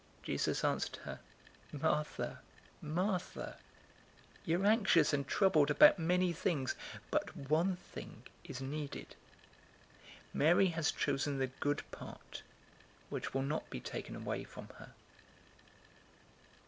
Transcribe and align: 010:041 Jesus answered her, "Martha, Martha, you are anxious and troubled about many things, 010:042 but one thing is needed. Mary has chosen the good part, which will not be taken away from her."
010:041 0.21 0.23
Jesus 0.23 0.63
answered 0.63 0.95
her, 1.03 1.19
"Martha, 1.71 2.39
Martha, 2.81 3.57
you 4.43 4.59
are 4.59 4.65
anxious 4.65 5.13
and 5.13 5.27
troubled 5.27 5.69
about 5.69 5.99
many 5.99 6.33
things, 6.33 6.73
010:042 7.11 7.11
but 7.11 7.37
one 7.37 7.75
thing 7.75 8.23
is 8.43 8.59
needed. 8.61 9.15
Mary 10.33 10.69
has 10.69 10.91
chosen 10.91 11.37
the 11.37 11.45
good 11.59 11.83
part, 11.91 12.41
which 13.11 13.35
will 13.35 13.43
not 13.43 13.69
be 13.69 13.79
taken 13.79 14.15
away 14.15 14.43
from 14.43 14.69
her." 14.79 14.95